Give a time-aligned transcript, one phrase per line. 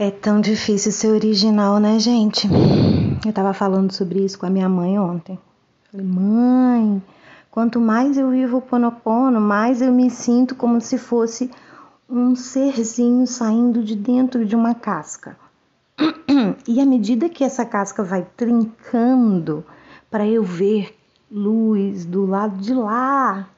[0.00, 2.48] É tão difícil ser original, né, gente?
[3.26, 5.36] Eu tava falando sobre isso com a minha mãe ontem.
[5.90, 7.02] Falei, mãe,
[7.50, 11.50] quanto mais eu vivo o Ponopono, mais eu me sinto como se fosse
[12.08, 15.36] um serzinho saindo de dentro de uma casca.
[16.68, 19.64] E à medida que essa casca vai trincando
[20.08, 20.96] para eu ver
[21.28, 23.48] luz do lado de lá,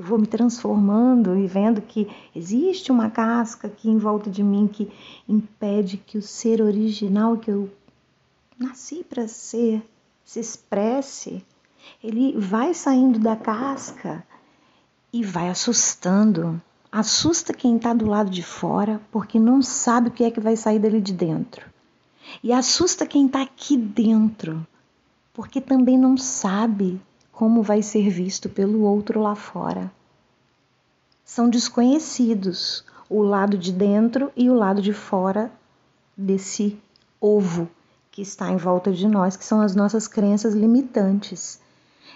[0.00, 4.66] eu vou me transformando e vendo que existe uma casca aqui em volta de mim
[4.66, 4.90] que
[5.28, 7.70] impede que o ser original que eu
[8.58, 9.86] nasci para ser
[10.24, 11.44] se expresse.
[12.02, 14.24] Ele vai saindo da casca
[15.12, 16.58] e vai assustando.
[16.90, 20.56] Assusta quem está do lado de fora porque não sabe o que é que vai
[20.56, 21.66] sair dali de dentro.
[22.42, 24.66] E assusta quem está aqui dentro
[25.34, 26.98] porque também não sabe
[27.40, 29.90] como vai ser visto pelo outro lá fora.
[31.24, 35.50] São desconhecidos o lado de dentro e o lado de fora
[36.14, 36.78] desse
[37.18, 37.66] ovo
[38.10, 41.58] que está em volta de nós, que são as nossas crenças limitantes.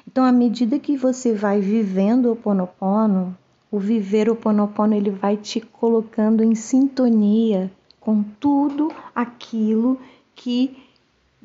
[0.07, 3.35] Então, à medida que você vai vivendo o Ponopono,
[3.71, 9.99] o viver o Ponopono ele vai te colocando em sintonia com tudo aquilo
[10.35, 10.84] que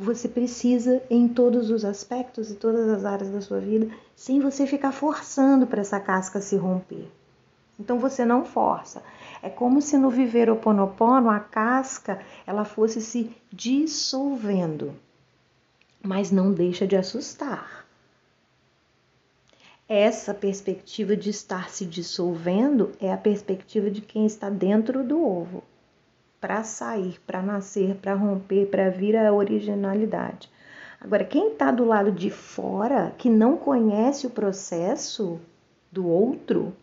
[0.02, 4.66] você precisa em todos os aspectos e todas as áreas da sua vida, sem você
[4.66, 7.06] ficar forçando para essa casca se romper.
[7.78, 9.04] Então você não força.
[9.44, 14.96] É como se no viver o ponopono a casca ela fosse se dissolvendo,
[16.02, 17.86] mas não deixa de assustar.
[19.86, 25.62] Essa perspectiva de estar se dissolvendo é a perspectiva de quem está dentro do ovo
[26.40, 30.50] para sair, para nascer, para romper, para vir a originalidade.
[31.00, 35.40] Agora, quem está do lado de fora, que não conhece o processo
[35.92, 36.76] do outro,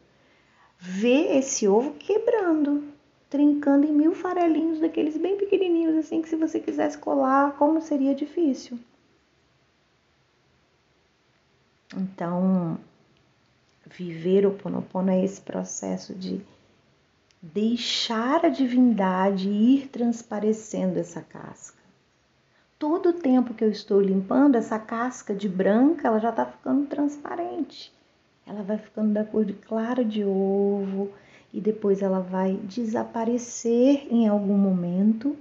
[0.78, 2.84] vê esse ovo quebrando,
[3.28, 8.14] trincando em mil farelinhos daqueles bem pequenininhos, assim que se você quisesse colar, como seria
[8.14, 8.78] difícil.
[11.94, 12.78] Então,
[13.86, 16.40] viver o Ponopono é esse processo de
[17.52, 21.76] deixar a divindade ir transparecendo essa casca.
[22.78, 26.86] Todo o tempo que eu estou limpando essa casca de branca, ela já está ficando
[26.86, 27.92] transparente.
[28.46, 31.10] Ela vai ficando da cor de clara de ovo
[31.52, 35.36] e depois ela vai desaparecer em algum momento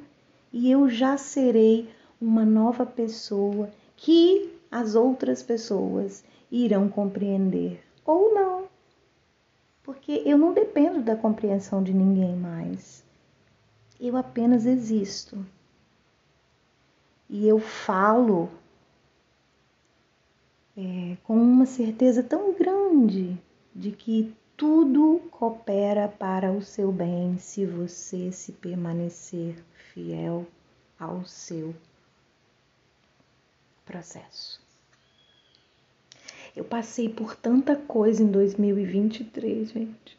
[0.53, 1.89] e eu já serei
[2.21, 8.64] uma nova pessoa que as outras pessoas irão compreender ou não
[9.85, 13.05] porque eu não dependo da compreensão de ninguém mais.
[14.01, 15.45] Eu apenas existo.
[17.29, 18.49] E eu falo
[20.75, 23.37] é, com uma certeza tão grande
[23.75, 29.63] de que tudo coopera para o seu bem se você se permanecer
[29.93, 30.47] fiel
[30.99, 31.75] ao seu
[33.85, 34.64] processo.
[36.55, 40.17] Eu passei por tanta coisa em 2023, gente.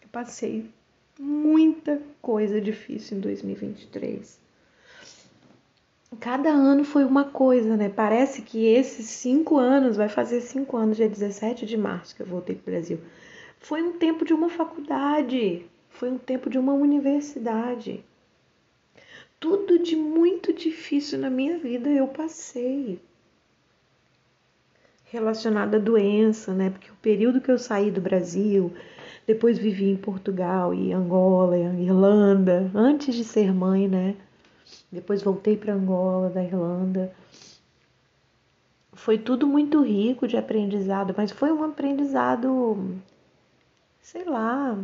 [0.00, 0.70] Eu passei
[1.18, 4.38] muita coisa difícil em 2023.
[6.20, 7.88] Cada ano foi uma coisa, né?
[7.88, 12.26] Parece que esses cinco anos, vai fazer cinco anos, dia 17 de março que eu
[12.26, 13.00] voltei para o Brasil.
[13.58, 18.04] Foi um tempo de uma faculdade, foi um tempo de uma universidade.
[19.40, 23.00] Tudo de muito difícil na minha vida eu passei
[25.14, 26.70] relacionada à doença, né?
[26.70, 28.72] Porque o período que eu saí do Brasil,
[29.24, 34.16] depois vivi em Portugal e Angola, e Irlanda, antes de ser mãe, né?
[34.90, 37.12] Depois voltei para Angola, da Irlanda.
[38.92, 42.76] Foi tudo muito rico de aprendizado, mas foi um aprendizado,
[44.00, 44.76] sei lá,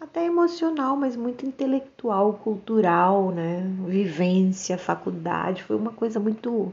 [0.00, 3.64] até emocional, mas muito intelectual, cultural, né?
[3.86, 6.72] Vivência, faculdade, foi uma coisa muito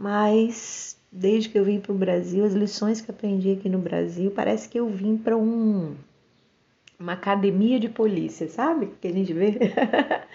[0.00, 4.30] mas desde que eu vim para o Brasil, as lições que aprendi aqui no Brasil,
[4.30, 5.94] parece que eu vim para um
[6.98, 8.92] uma academia de polícia, sabe?
[9.00, 9.58] Que a gente vê.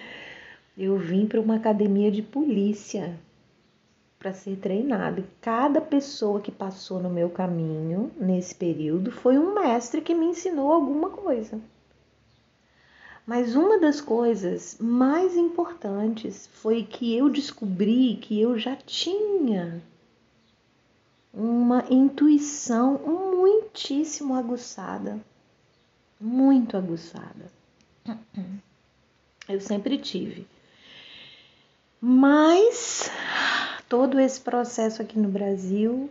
[0.78, 3.18] eu vim para uma academia de polícia
[4.20, 5.24] para ser treinado.
[5.42, 10.72] Cada pessoa que passou no meu caminho nesse período foi um mestre que me ensinou
[10.72, 11.60] alguma coisa.
[13.26, 19.82] Mas uma das coisas mais importantes foi que eu descobri que eu já tinha
[21.34, 25.20] uma intuição muitíssimo aguçada,
[26.22, 27.52] muito aguçada.
[29.50, 30.48] Eu sempre tive.
[32.00, 33.10] Mas
[33.90, 36.10] todo esse processo aqui no Brasil,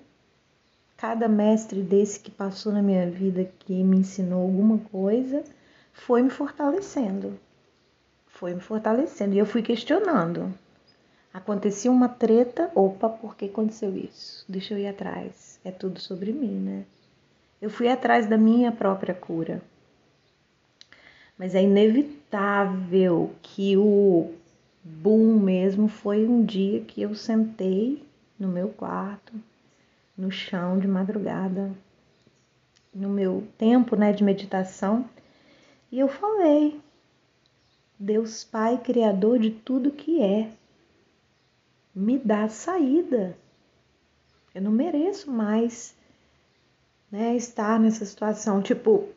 [0.97, 5.45] cada mestre desse que passou na minha vida que me ensinou alguma coisa,
[5.95, 7.39] foi me fortalecendo.
[8.27, 9.35] Foi me fortalecendo.
[9.35, 10.53] E eu fui questionando.
[11.33, 14.45] Acontecia uma treta, opa, por que aconteceu isso?
[14.49, 15.59] Deixa eu ir atrás.
[15.65, 16.85] É tudo sobre mim, né?
[17.63, 19.63] Eu fui atrás da minha própria cura.
[21.39, 24.33] Mas é inevitável que o
[24.83, 28.07] boom mesmo foi um dia que eu sentei
[28.39, 29.33] no meu quarto,
[30.17, 31.73] no chão de madrugada,
[32.93, 35.05] no meu tempo né, de meditação,
[35.95, 36.81] e eu falei:
[37.97, 40.51] Deus Pai, Criador de tudo que é,
[41.95, 43.39] me dá saída.
[44.53, 45.95] Eu não mereço mais
[47.13, 48.61] né, estar nessa situação.
[48.61, 49.09] Tipo,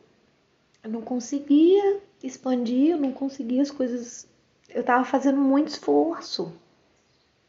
[0.84, 4.28] eu não conseguia expandir, eu não conseguia as coisas.
[4.68, 6.52] Eu estava fazendo muito esforço.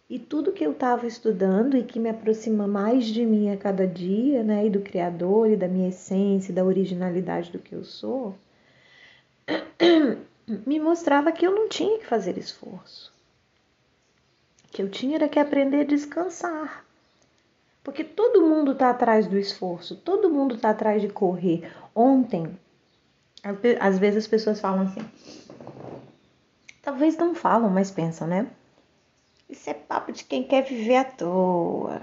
[0.09, 3.85] E tudo que eu estava estudando e que me aproxima mais de mim a cada
[3.85, 8.33] dia, né, e do Criador, e da minha essência, da originalidade do que eu sou,
[10.65, 13.13] me mostrava que eu não tinha que fazer esforço.
[14.71, 16.85] Que eu tinha que aprender a descansar.
[17.83, 21.71] Porque todo mundo está atrás do esforço, todo mundo está atrás de correr.
[21.95, 22.57] Ontem,
[23.79, 25.01] às vezes as pessoas falam assim,
[26.81, 28.47] talvez não falam, mas pensam, né?
[29.49, 32.01] Isso é papo de quem quer viver à toa.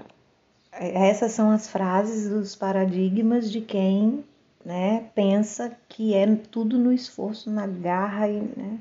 [0.71, 4.25] É, essas são as frases dos paradigmas de quem
[4.67, 8.77] né, pensa que é tudo no esforço, na garra e, né?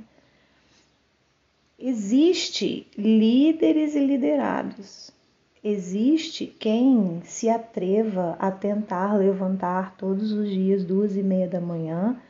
[1.79, 5.12] Existe líderes e liderados.
[5.62, 12.21] Existe quem se atreva a tentar levantar todos os dias duas e meia da manhã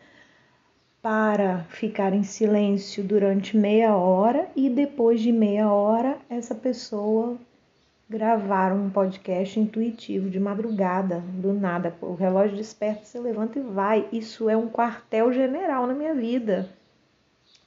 [1.01, 7.39] para ficar em silêncio durante meia hora e depois de meia hora essa pessoa
[8.09, 11.97] gravar um podcast intuitivo de madrugada, do nada.
[12.01, 14.09] O relógio desperta, você levanta e vai.
[14.13, 16.71] Isso é um quartel general na minha vida.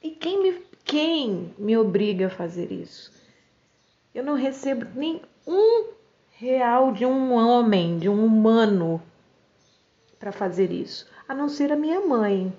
[0.01, 3.12] E quem me, quem me obriga a fazer isso?
[4.15, 5.89] Eu não recebo nem um
[6.31, 9.01] real de um homem, de um humano,
[10.18, 12.53] para fazer isso, a não ser a minha mãe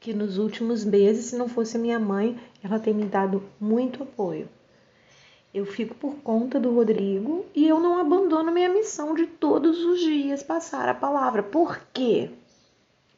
[0.00, 4.48] que nos últimos meses, se não fosse minha mãe, ela tem me dado muito apoio.
[5.52, 9.98] Eu fico por conta do Rodrigo e eu não abandono minha missão de todos os
[9.98, 11.42] dias passar a palavra.
[11.42, 12.30] Por quê?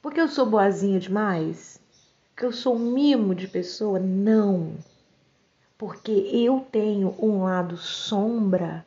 [0.00, 1.78] Porque eu sou boazinha demais?
[2.34, 3.98] Que eu sou um mimo de pessoa?
[3.98, 4.72] Não.
[5.76, 8.86] Porque eu tenho um lado sombra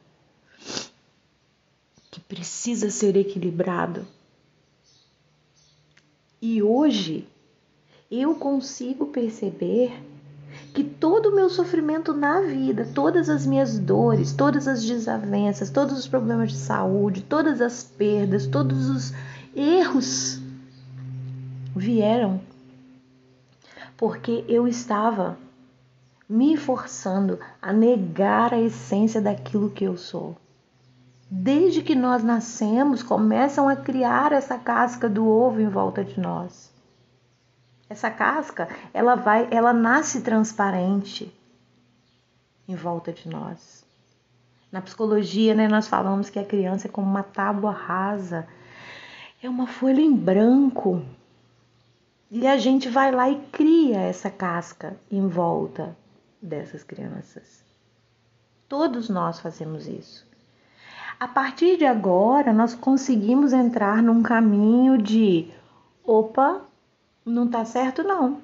[2.10, 4.08] que precisa ser equilibrado.
[6.42, 7.28] E hoje
[8.10, 9.92] eu consigo perceber
[10.75, 15.98] que todo o meu sofrimento na vida, todas as minhas dores, todas as desavenças, todos
[15.98, 19.13] os problemas de saúde, todas as perdas, todos os
[19.56, 20.42] erros
[21.74, 22.42] vieram
[23.95, 25.38] porque eu estava
[26.27, 30.36] me forçando a negar a essência daquilo que eu sou.
[31.31, 36.75] Desde que nós nascemos, começam a criar essa casca do ovo em volta de nós.
[37.90, 41.34] Essa casca, ela vai, ela nasce transparente
[42.68, 43.86] em volta de nós.
[44.72, 48.48] Na psicologia, né, nós falamos que a criança é como uma tábua rasa,
[49.42, 51.06] é uma folha em branco.
[52.30, 55.96] E a gente vai lá e cria essa casca em volta
[56.42, 57.63] dessas crianças.
[58.68, 60.25] Todos nós fazemos isso.
[61.20, 65.50] A partir de agora, nós conseguimos entrar num caminho de
[66.04, 66.62] opa,
[67.25, 68.41] não tá certo não.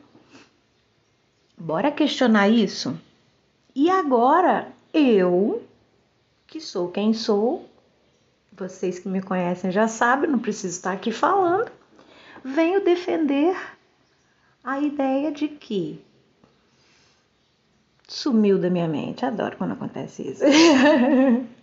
[1.57, 2.99] Bora questionar isso?
[3.75, 5.63] E agora eu,
[6.47, 7.69] que sou quem sou,
[8.51, 11.71] vocês que me conhecem já sabem, não preciso estar aqui falando,
[12.43, 13.55] venho defender
[14.63, 16.03] a ideia de que
[18.07, 19.25] sumiu da minha mente.
[19.25, 20.43] Adoro quando acontece isso.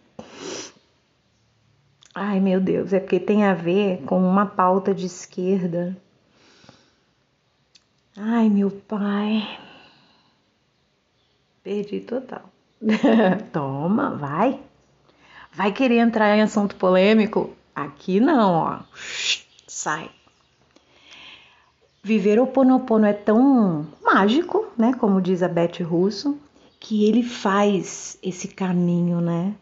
[2.15, 5.97] Ai, meu Deus, é porque tem a ver com uma pauta de esquerda
[8.21, 9.47] Ai, meu pai.
[11.63, 12.51] Perdi total.
[13.53, 14.59] Toma, vai.
[15.55, 17.55] Vai querer entrar em assunto polêmico?
[17.73, 18.81] Aqui não, ó.
[19.69, 20.11] Sai.
[22.03, 24.95] Viver o Ponopono é tão mágico, né?
[24.95, 26.37] Como diz a Beth Russo,
[26.81, 29.55] que ele faz esse caminho, né?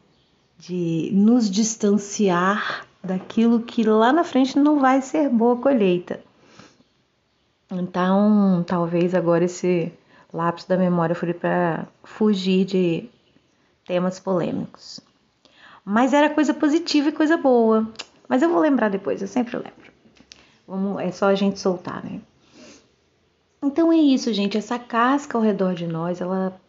[0.58, 6.25] De nos distanciar daquilo que lá na frente não vai ser boa colheita.
[7.70, 9.92] Então, talvez agora esse
[10.32, 13.08] lápis da memória foi para fugir de
[13.85, 15.00] temas polêmicos.
[15.85, 17.88] Mas era coisa positiva e coisa boa.
[18.28, 19.92] Mas eu vou lembrar depois, eu sempre lembro.
[20.66, 22.20] Vamos, é só a gente soltar, né?
[23.62, 24.58] Então é isso, gente.
[24.58, 26.61] Essa casca ao redor de nós, ela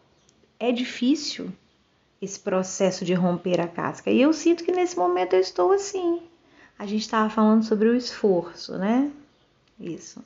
[0.58, 1.50] é difícil
[2.20, 4.10] esse processo de romper a casca.
[4.10, 6.20] E eu sinto que nesse momento eu estou assim.
[6.78, 9.10] A gente estava falando sobre o esforço, né?
[9.78, 10.22] Isso.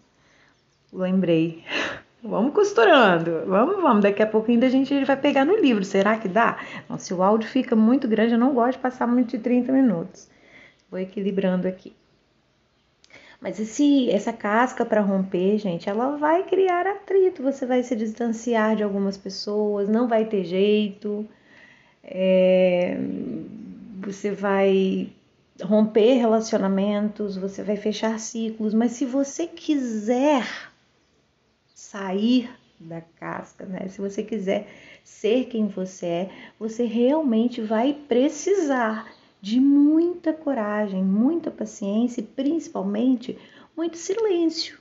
[0.93, 1.65] Lembrei.
[2.23, 3.45] Vamos costurando.
[3.47, 4.03] Vamos, vamos.
[4.03, 5.85] Daqui a pouco ainda a gente vai pegar no livro.
[5.85, 6.59] Será que dá?
[6.89, 9.73] Não, se o áudio fica muito grande, eu não gosto de passar muito de 30
[9.73, 10.29] minutos.
[10.91, 11.93] Vou equilibrando aqui.
[13.41, 17.43] Mas esse, essa casca para romper, gente, ela vai criar atrito.
[17.43, 21.27] Você vai se distanciar de algumas pessoas, não vai ter jeito.
[22.05, 22.99] É,
[24.01, 25.09] você vai
[25.61, 28.75] romper relacionamentos, você vai fechar ciclos.
[28.75, 30.72] Mas se você quiser
[31.93, 33.87] sair da casca, né?
[33.89, 34.67] Se você quiser
[35.05, 43.39] ser quem você é, você realmente vai precisar de muita coragem, muita paciência e principalmente
[43.77, 44.79] muito silêncio.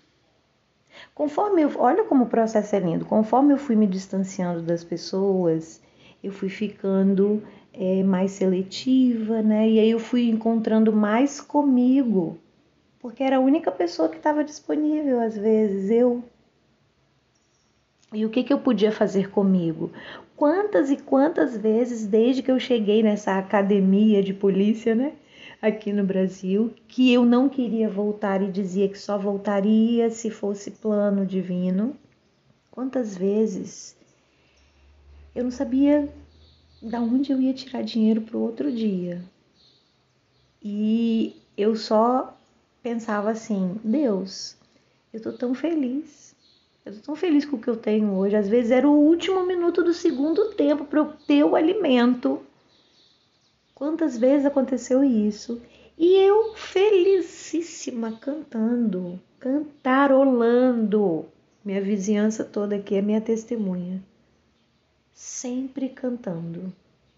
[1.14, 5.82] Conforme eu, olha como o processo é lindo, conforme eu fui me distanciando das pessoas,
[6.24, 9.70] eu fui ficando é, mais seletiva, né?
[9.70, 12.38] E aí eu fui encontrando mais comigo,
[13.00, 16.24] porque era a única pessoa que estava disponível às vezes, eu.
[18.14, 19.90] E o que, que eu podia fazer comigo?
[20.36, 25.14] Quantas e quantas vezes, desde que eu cheguei nessa academia de polícia, né?
[25.62, 30.72] Aqui no Brasil, que eu não queria voltar e dizia que só voltaria se fosse
[30.72, 31.96] plano divino.
[32.70, 33.96] Quantas vezes
[35.34, 36.10] eu não sabia
[36.82, 39.22] da onde eu ia tirar dinheiro para o outro dia.
[40.62, 42.38] E eu só
[42.84, 44.58] pensava assim: Deus,
[45.14, 46.31] eu tô tão feliz
[46.84, 48.36] eu tô tão feliz com o que eu tenho hoje.
[48.36, 52.42] Às vezes era o último minuto do segundo tempo para eu ter o alimento.
[53.76, 55.62] Quantas vezes aconteceu isso?
[55.98, 61.26] E eu felicíssima cantando, cantarolando.
[61.64, 64.04] Minha vizinhança toda aqui é minha testemunha.
[65.14, 66.74] Sempre cantando.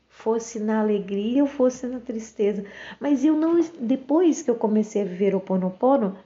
[0.09, 2.65] Fosse na alegria ou fosse na tristeza.
[2.99, 6.17] Mas eu não, depois que eu comecei a viver o Ponopono,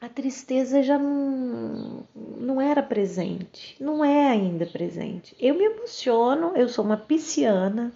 [0.00, 5.36] a tristeza já não, não era presente, não é ainda presente.
[5.38, 7.92] Eu me emociono, eu sou uma pisciana,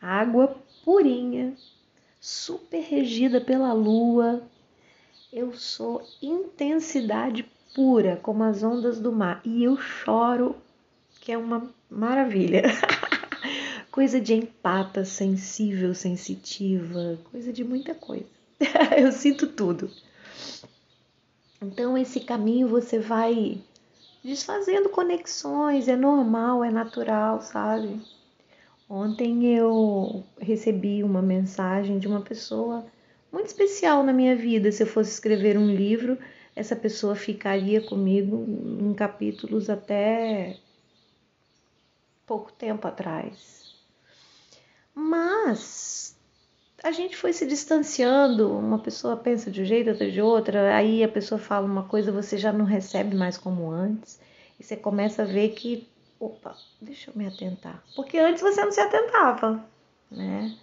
[0.00, 1.54] água purinha,
[2.18, 4.42] super regida pela lua.
[5.30, 10.56] Eu sou intensidade pura, como as ondas do mar, e eu choro,
[11.20, 12.62] que é uma maravilha.
[13.92, 18.26] coisa de empata, sensível, sensitiva, coisa de muita coisa.
[18.96, 19.90] eu sinto tudo.
[21.62, 23.60] Então, esse caminho você vai
[24.22, 28.00] desfazendo conexões, é normal, é natural, sabe?
[28.88, 32.86] Ontem eu recebi uma mensagem de uma pessoa
[33.32, 34.70] muito especial na minha vida.
[34.70, 36.18] Se eu fosse escrever um livro,
[36.54, 38.46] essa pessoa ficaria comigo
[38.80, 40.56] em capítulos até
[42.26, 43.74] pouco tempo atrás.
[44.94, 46.16] Mas
[46.84, 51.02] a gente foi se distanciando, uma pessoa pensa de um jeito, outra de outra, aí
[51.02, 54.20] a pessoa fala uma coisa, você já não recebe mais como antes,
[54.60, 55.88] e você começa a ver que,
[56.20, 59.64] opa, deixa eu me atentar, porque antes você não se atentava,
[60.10, 60.54] né?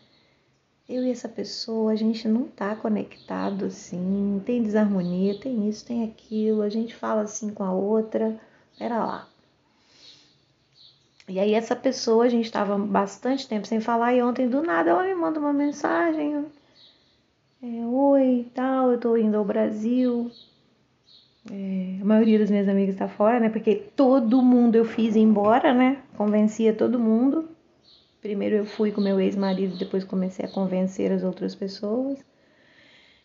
[0.88, 6.04] Eu e essa pessoa, a gente não tá conectado assim, tem desarmonia, tem isso, tem
[6.04, 8.40] aquilo, a gente fala assim com a outra,
[8.80, 9.28] era lá.
[11.28, 14.90] E aí essa pessoa, a gente estava bastante tempo sem falar e ontem do nada
[14.90, 16.46] ela me manda uma mensagem.
[17.64, 20.32] É, Oi, tal, eu tô indo ao Brasil.
[21.50, 23.50] É, a maioria das minhas amigas está fora, né?
[23.50, 26.02] Porque todo mundo eu fiz embora, né?
[26.18, 27.50] Convencia todo mundo.
[28.22, 32.20] Primeiro eu fui com meu ex-marido, depois comecei a convencer as outras pessoas.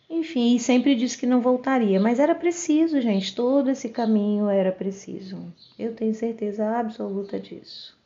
[0.09, 4.71] Enfim, e sempre disse que não voltaria, mas era preciso, gente, todo esse caminho era
[4.71, 5.53] preciso.
[5.77, 7.97] Eu tenho certeza absoluta disso.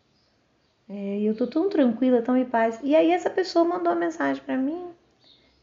[0.88, 2.80] É, e eu tô tão tranquila, tão em paz.
[2.83, 4.87] E aí essa pessoa mandou uma mensagem para mim,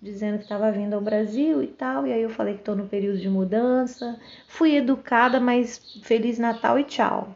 [0.01, 2.07] dizendo que estava vindo ao Brasil e tal.
[2.07, 4.19] E aí eu falei que estou no período de mudança.
[4.47, 7.35] Fui educada, mas feliz Natal e tchau.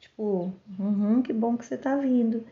[0.00, 2.42] Tipo, uhum, que bom que você tá vindo.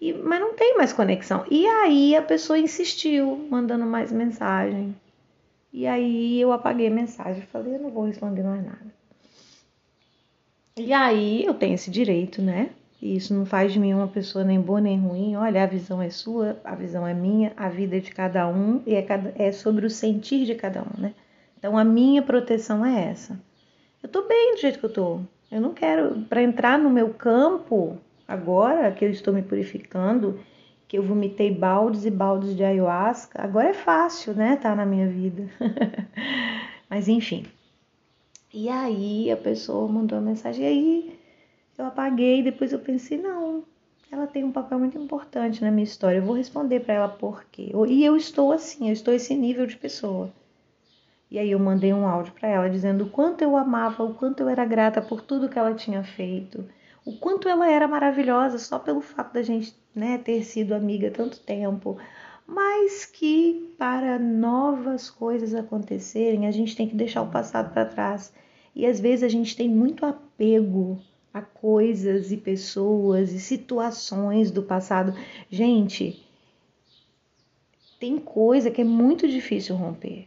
[0.00, 1.44] E, mas não tem mais conexão.
[1.50, 4.94] E aí a pessoa insistiu, mandando mais mensagem.
[5.76, 8.86] E aí eu apaguei a mensagem, falei, eu não vou responder mais nada.
[10.74, 12.70] E aí eu tenho esse direito, né?
[13.00, 15.36] E isso não faz de mim uma pessoa nem boa nem ruim.
[15.36, 18.80] Olha, a visão é sua, a visão é minha, a vida é de cada um
[18.86, 21.12] e é, cada, é sobre o sentir de cada um, né?
[21.58, 23.38] Então a minha proteção é essa.
[24.02, 25.20] Eu tô bem do jeito que eu tô.
[25.52, 30.40] Eu não quero para entrar no meu campo agora que eu estou me purificando,
[30.88, 33.42] que eu vomitei baldes e baldes de ayahuasca.
[33.42, 34.56] Agora é fácil, né?
[34.56, 35.48] Tá na minha vida.
[36.88, 37.44] Mas enfim.
[38.52, 41.18] E aí a pessoa mandou uma mensagem, e aí
[41.76, 43.64] eu apaguei, depois eu pensei, não,
[44.10, 47.44] ela tem um papel muito importante na minha história, eu vou responder para ela por
[47.52, 47.72] quê.
[47.88, 50.32] E eu estou assim, eu estou esse nível de pessoa.
[51.30, 54.40] E aí eu mandei um áudio para ela dizendo o quanto eu amava, o quanto
[54.40, 56.64] eu era grata por tudo que ela tinha feito,
[57.06, 61.38] o quanto ela era maravilhosa só pelo fato da gente né, ter sido amiga tanto
[61.38, 61.96] tempo,
[62.44, 68.34] mas que para novas coisas acontecerem a gente tem que deixar o passado para trás
[68.74, 71.00] e às vezes a gente tem muito apego
[71.32, 75.14] a coisas e pessoas e situações do passado.
[75.48, 76.26] Gente,
[78.00, 80.26] tem coisa que é muito difícil romper.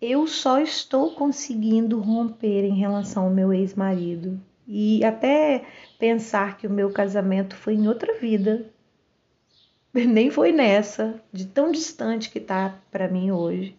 [0.00, 4.40] Eu só estou conseguindo romper em relação ao meu ex-marido.
[4.66, 5.64] E até
[5.98, 8.66] pensar que o meu casamento foi em outra vida.
[9.92, 13.74] Nem foi nessa, de tão distante que tá para mim hoje.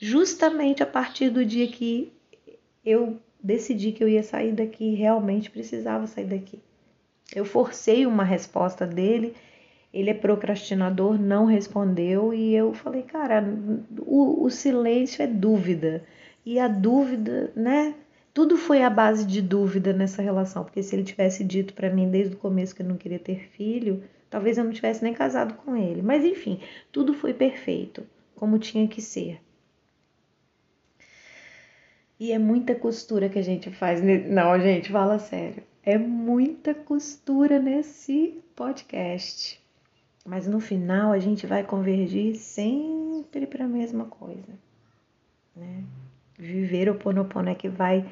[0.00, 2.12] Justamente a partir do dia que
[2.84, 6.58] eu decidi que eu ia sair daqui, realmente precisava sair daqui.
[7.34, 9.34] Eu forcei uma resposta dele,
[9.92, 13.44] ele é procrastinador, não respondeu e eu falei, cara,
[14.00, 16.04] o, o silêncio é dúvida.
[16.44, 17.94] E a dúvida, né?
[18.32, 22.08] Tudo foi a base de dúvida nessa relação, porque se ele tivesse dito para mim
[22.08, 25.54] desde o começo que eu não queria ter filho, talvez eu não tivesse nem casado
[25.54, 26.00] com ele.
[26.00, 26.60] Mas enfim,
[26.92, 28.06] tudo foi perfeito,
[28.36, 29.40] como tinha que ser.
[32.20, 34.02] E é muita costura que a gente faz.
[34.02, 35.62] Não, gente, fala sério.
[35.82, 39.58] É muita costura nesse podcast.
[40.24, 44.52] Mas no final a gente vai convergir sempre para a mesma coisa.
[45.56, 45.82] Né?
[46.38, 48.06] Viver o Ponopono é que vai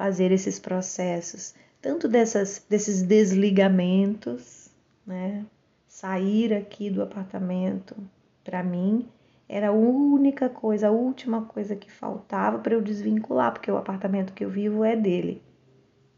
[0.00, 4.70] fazer esses processos, tanto dessas, desses desligamentos,
[5.06, 5.44] né?
[5.86, 7.94] sair aqui do apartamento,
[8.42, 9.06] para mim,
[9.46, 14.32] era a única coisa, a última coisa que faltava para eu desvincular, porque o apartamento
[14.32, 15.42] que eu vivo é dele.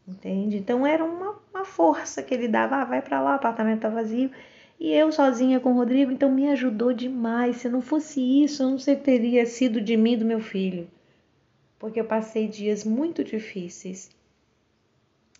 [0.07, 0.55] Entende?
[0.55, 3.89] Então era uma, uma força que ele dava, ah, vai para lá, o apartamento tá
[3.89, 4.31] vazio.
[4.79, 7.57] E eu sozinha com o Rodrigo, então me ajudou demais.
[7.57, 10.87] Se não fosse isso, eu não sei teria sido de mim do meu filho.
[11.83, 14.09] Porque eu passei dias muito difíceis.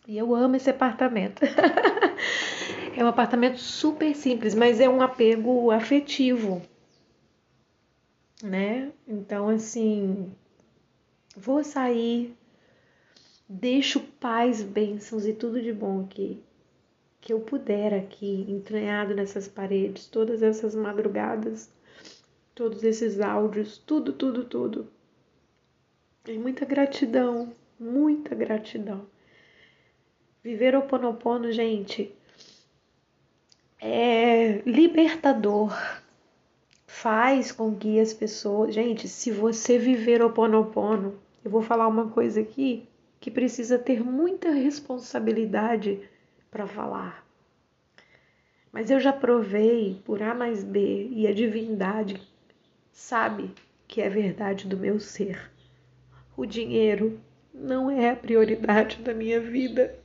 [0.06, 1.42] E eu amo esse apartamento.
[2.98, 6.62] é um apartamento super simples, mas é um apego afetivo
[8.44, 8.92] né?
[9.08, 10.30] Então, assim,
[11.36, 12.36] vou sair,
[13.48, 16.44] deixo paz, bênçãos e tudo de bom que,
[17.22, 21.72] que eu puder aqui, entranhado nessas paredes, todas essas madrugadas,
[22.54, 24.93] todos esses áudios, tudo, tudo, tudo.
[26.26, 29.06] E muita gratidão, muita gratidão.
[30.42, 32.16] Viver o Ponopono, gente,
[33.78, 35.78] é libertador
[36.88, 38.74] faz com que as pessoas.
[38.74, 42.88] Gente, se você viver o Ponopono, eu vou falar uma coisa aqui
[43.20, 46.10] que precisa ter muita responsabilidade
[46.50, 47.28] para falar.
[48.72, 52.22] Mas eu já provei por A mais B e a divindade
[52.94, 53.52] sabe
[53.90, 55.53] que é verdade do meu ser.
[56.36, 57.20] O dinheiro
[57.54, 60.04] não é a prioridade da minha vida.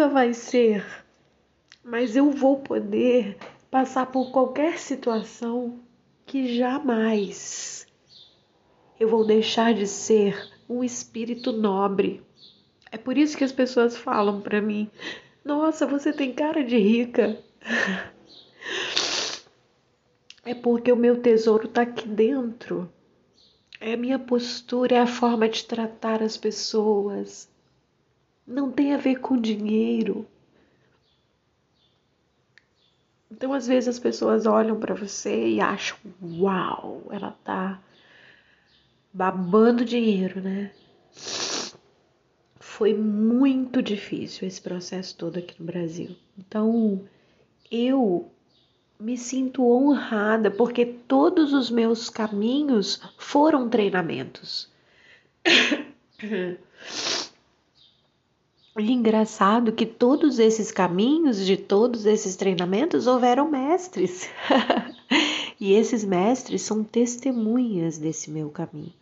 [0.00, 0.84] nunca vai ser,
[1.82, 3.36] mas eu vou poder
[3.70, 5.80] passar por qualquer situação
[6.24, 7.86] que jamais
[8.98, 12.22] eu vou deixar de ser um espírito nobre.
[12.92, 14.88] É por isso que as pessoas falam para mim:
[15.44, 17.42] "Nossa, você tem cara de rica".
[20.44, 22.90] É porque o meu tesouro está aqui dentro.
[23.80, 27.48] É a minha postura, é a forma de tratar as pessoas,
[28.46, 30.26] não tem a ver com dinheiro.
[33.30, 37.80] Então, às vezes, as pessoas olham para você e acham: uau, ela tá
[39.12, 40.72] babando dinheiro, né?
[42.58, 46.16] Foi muito difícil esse processo todo aqui no Brasil.
[46.36, 47.02] Então,
[47.70, 48.30] eu
[49.00, 54.68] me sinto honrada porque todos os meus caminhos foram treinamentos.
[58.78, 64.28] E engraçado que todos esses caminhos, de todos esses treinamentos, houveram mestres.
[65.58, 68.92] e esses mestres são testemunhas desse meu caminho.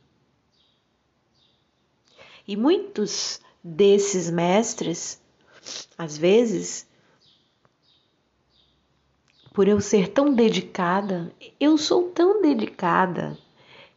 [2.47, 5.21] E muitos desses mestres,
[5.99, 6.88] às vezes,
[9.59, 13.37] por eu ser tão dedicada, eu sou tão dedicada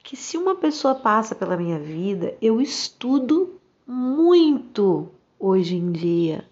[0.02, 6.50] que se uma pessoa passa pela minha vida, eu estudo muito hoje em dia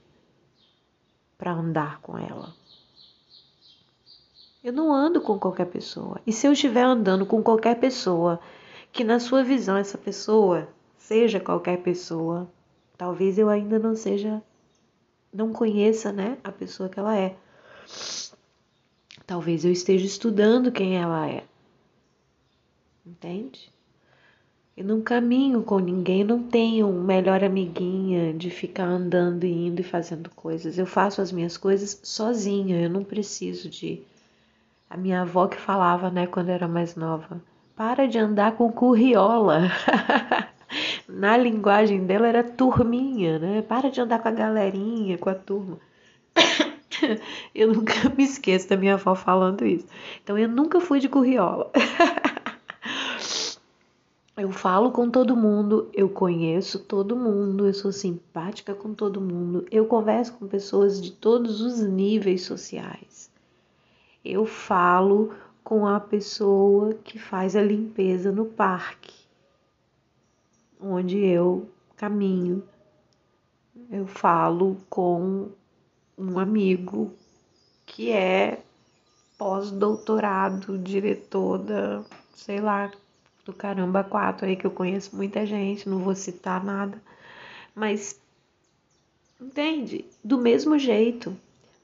[1.39, 2.53] para andar com ela.
[4.63, 6.21] Eu não ando com qualquer pessoa.
[6.23, 8.39] E se eu estiver andando com qualquer pessoa,
[8.91, 10.69] que na sua visão essa pessoa
[10.99, 12.47] seja qualquer pessoa,
[12.95, 14.39] talvez eu ainda não seja,
[15.33, 17.35] não conheça, né, a pessoa que ela é.
[19.29, 21.43] Talvez eu esteja estudando quem ela é.
[23.05, 23.71] Entende?
[24.75, 29.83] Eu não caminho com ninguém, não tenho melhor amiguinha de ficar andando e indo e
[29.83, 30.79] fazendo coisas.
[30.79, 34.01] Eu faço as minhas coisas sozinha, eu não preciso de.
[34.89, 37.39] A minha avó que falava, né, quando era mais nova,
[37.75, 39.69] para de andar com curriola.
[41.07, 43.61] Na linguagem dela era turminha, né?
[43.61, 45.77] Para de andar com a galerinha, com a turma.
[47.53, 49.87] eu nunca me esqueço da minha avó falando isso.
[50.23, 51.71] Então eu nunca fui de curriola.
[54.37, 59.65] Eu falo com todo mundo, eu conheço todo mundo, eu sou simpática com todo mundo,
[59.69, 63.29] eu converso com pessoas de todos os níveis sociais.
[64.23, 69.13] Eu falo com a pessoa que faz a limpeza no parque,
[70.79, 72.63] onde eu caminho.
[73.91, 75.49] Eu falo com
[76.19, 77.13] um amigo
[77.85, 78.61] que é
[79.37, 82.03] pós-doutorado, diretor da,
[82.35, 82.91] sei lá,
[83.45, 87.01] do caramba quatro aí que eu conheço muita gente, não vou citar nada,
[87.73, 88.19] mas
[89.39, 90.05] entende?
[90.21, 91.35] Do mesmo jeito.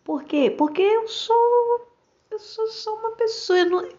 [0.03, 0.53] Por quê?
[0.55, 1.35] Porque eu sou
[2.29, 3.89] eu sou só uma pessoa não...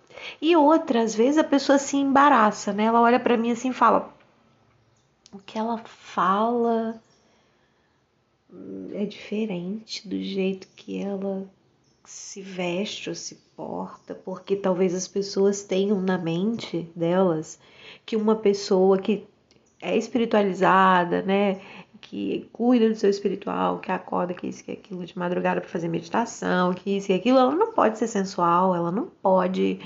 [0.43, 2.85] e outras vezes a pessoa se embaraça, né?
[2.85, 4.13] Ela olha para mim assim e fala:
[5.33, 7.01] "O que ela fala
[8.93, 11.49] é diferente do jeito que ela
[12.05, 17.59] se veste ou se porta, porque talvez as pessoas tenham na mente delas
[18.05, 19.27] que uma pessoa que
[19.81, 21.61] é espiritualizada, né,
[22.01, 25.89] que cuida do seu espiritual, que acorda, que isso, que aquilo de madrugada para fazer
[25.89, 29.81] meditação, que isso e aquilo, ela não pode ser sensual, ela não pode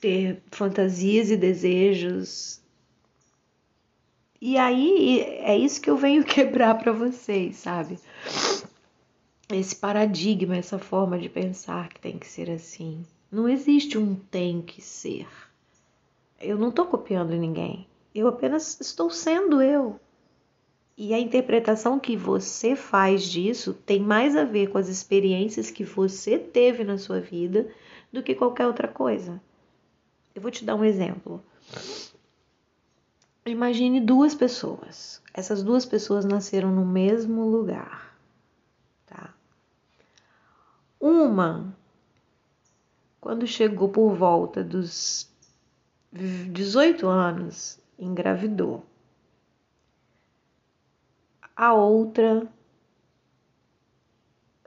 [0.00, 2.60] ter fantasias e desejos.
[4.46, 7.98] E aí é isso que eu venho quebrar para vocês, sabe?
[9.50, 13.06] esse paradigma, essa forma de pensar que tem que ser assim.
[13.32, 15.26] Não existe um tem que ser.
[16.38, 17.86] Eu não estou copiando ninguém.
[18.14, 19.98] Eu apenas estou sendo eu.
[20.94, 25.84] E a interpretação que você faz disso tem mais a ver com as experiências que
[25.84, 27.70] você teve na sua vida
[28.12, 29.40] do que qualquer outra coisa.
[30.34, 31.42] Eu vou te dar um exemplo.
[33.46, 35.22] Imagine duas pessoas.
[35.32, 38.14] Essas duas pessoas nasceram no mesmo lugar.
[41.06, 41.76] Uma,
[43.20, 45.30] quando chegou por volta dos
[46.10, 48.82] 18 anos, engravidou.
[51.54, 52.48] A outra,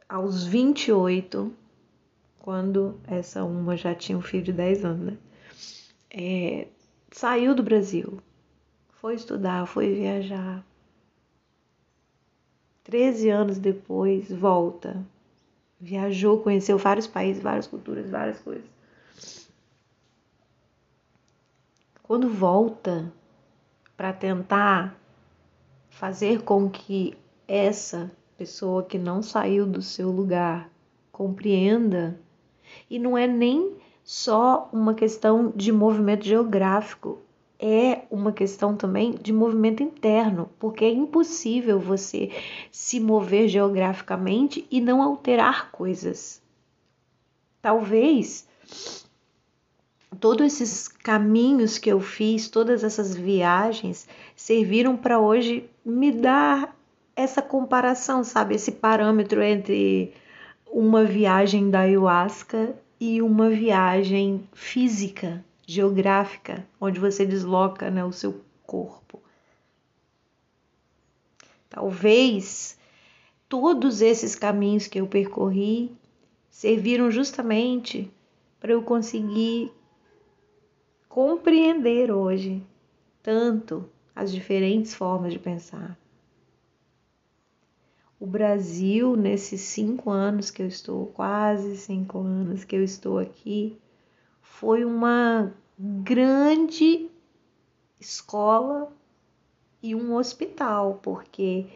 [0.07, 1.51] aos 28,
[2.37, 5.17] quando essa uma já tinha um filho de 10 anos, né?
[6.11, 6.67] É,
[7.11, 8.21] saiu do Brasil,
[9.01, 10.63] foi estudar, foi viajar.
[12.83, 15.05] 13 anos depois, volta
[15.79, 18.65] Viajou, conheceu vários países, várias culturas, várias coisas.
[22.01, 23.11] Quando volta
[23.95, 24.95] para tentar
[25.89, 27.15] fazer com que
[27.47, 30.69] essa pessoa que não saiu do seu lugar
[31.11, 32.19] compreenda,
[32.89, 37.19] e não é nem só uma questão de movimento geográfico,
[37.59, 42.31] é uma questão também de movimento interno, porque é impossível você
[42.71, 46.41] se mover geograficamente e não alterar coisas.
[47.61, 48.47] Talvez
[50.19, 56.75] todos esses caminhos que eu fiz, todas essas viagens serviram para hoje me dar
[57.15, 60.13] essa comparação, sabe, esse parâmetro entre
[60.71, 68.41] uma viagem da ayahuasca e uma viagem física geográfica, onde você desloca né, o seu
[68.65, 69.21] corpo.
[71.69, 72.79] Talvez
[73.49, 75.91] todos esses caminhos que eu percorri
[76.49, 78.09] serviram justamente
[78.61, 79.71] para eu conseguir
[81.09, 82.63] compreender hoje
[83.21, 85.99] tanto as diferentes formas de pensar.
[88.17, 93.77] O Brasil, nesses cinco anos que eu estou, quase cinco anos que eu estou aqui,
[94.59, 97.11] foi uma grande
[97.99, 98.91] escola
[99.83, 101.67] e um hospital, porque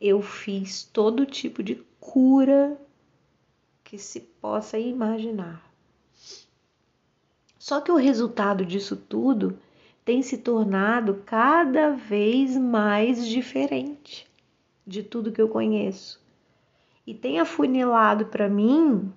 [0.00, 2.80] eu fiz todo tipo de cura
[3.82, 5.68] que se possa imaginar.
[7.58, 9.58] Só que o resultado disso tudo
[10.04, 14.30] tem se tornado cada vez mais diferente
[14.86, 16.22] de tudo que eu conheço.
[17.04, 19.12] E tem afunilado para mim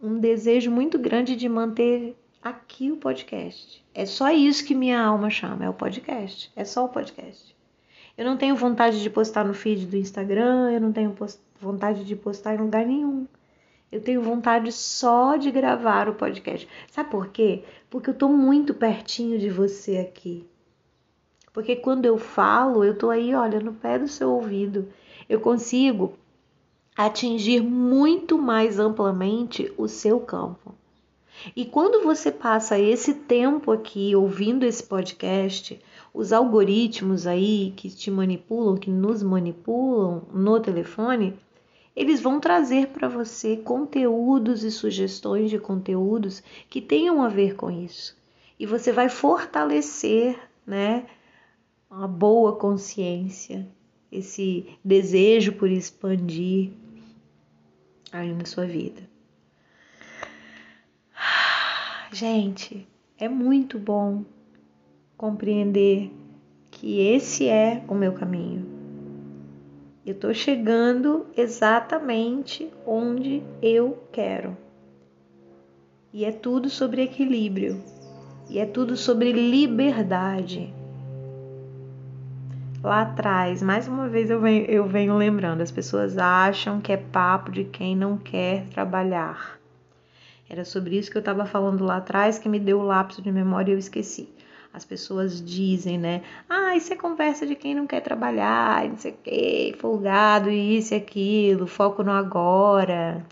[0.00, 2.16] um desejo muito grande de manter
[2.48, 3.84] aqui o podcast.
[3.94, 6.50] É só isso que minha alma chama, é o podcast.
[6.54, 7.56] É só o podcast.
[8.16, 11.14] Eu não tenho vontade de postar no feed do Instagram, eu não tenho
[11.60, 13.26] vontade de postar em lugar nenhum.
[13.90, 16.68] Eu tenho vontade só de gravar o podcast.
[16.90, 17.64] Sabe por quê?
[17.90, 20.46] Porque eu tô muito pertinho de você aqui.
[21.52, 24.88] Porque quando eu falo, eu tô aí, olha, no pé do seu ouvido.
[25.28, 26.14] Eu consigo
[26.96, 30.74] atingir muito mais amplamente o seu campo.
[31.54, 35.80] E quando você passa esse tempo aqui ouvindo esse podcast,
[36.12, 41.38] os algoritmos aí que te manipulam, que nos manipulam no telefone,
[41.94, 47.70] eles vão trazer para você conteúdos e sugestões de conteúdos que tenham a ver com
[47.70, 48.16] isso.
[48.58, 51.06] E você vai fortalecer, né,
[51.90, 53.66] uma boa consciência,
[54.10, 56.70] esse desejo por expandir
[58.12, 59.15] aí na sua vida.
[62.12, 62.86] Gente,
[63.18, 64.24] é muito bom
[65.16, 66.12] compreender
[66.70, 68.64] que esse é o meu caminho.
[70.04, 74.56] Eu estou chegando exatamente onde eu quero.
[76.12, 77.82] E é tudo sobre equilíbrio.
[78.48, 80.72] E é tudo sobre liberdade.
[82.84, 86.96] Lá atrás, mais uma vez eu venho, eu venho lembrando, as pessoas acham que é
[86.96, 89.58] papo de quem não quer trabalhar.
[90.48, 93.32] Era sobre isso que eu estava falando lá atrás que me deu o lapso de
[93.32, 94.28] memória e eu esqueci.
[94.72, 96.22] As pessoas dizem, né?
[96.48, 100.92] Ah, isso é conversa de quem não quer trabalhar, não sei o quê, folgado, isso
[100.92, 103.24] e aquilo, foco no agora,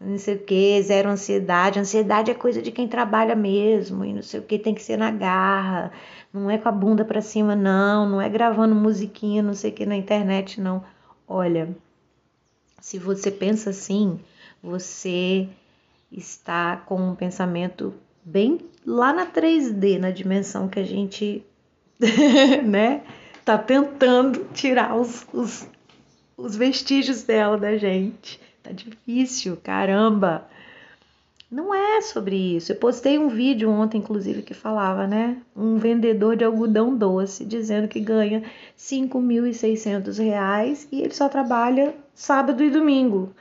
[0.00, 1.80] não sei o quê, zero ansiedade.
[1.80, 4.96] Ansiedade é coisa de quem trabalha mesmo, e não sei o quê, tem que ser
[4.96, 5.92] na garra,
[6.32, 9.74] não é com a bunda pra cima, não, não é gravando musiquinha, não sei o
[9.74, 10.84] que na internet, não.
[11.26, 11.76] Olha,
[12.80, 14.20] se você pensa assim,
[14.62, 15.48] você
[16.12, 17.94] está com um pensamento
[18.24, 21.44] bem lá na 3D, na dimensão que a gente,
[22.64, 23.02] né,
[23.44, 25.68] tá tentando tirar os, os,
[26.36, 28.40] os vestígios dela da gente.
[28.62, 30.46] Tá difícil, caramba.
[31.50, 32.72] Não é sobre isso.
[32.72, 35.36] Eu postei um vídeo ontem, inclusive, que falava, né?
[35.54, 38.46] Um vendedor de algodão doce dizendo que ganha R$
[38.78, 43.34] 5.600 e ele só trabalha sábado e domingo.